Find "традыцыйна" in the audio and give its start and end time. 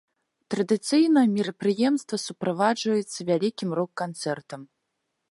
0.51-1.21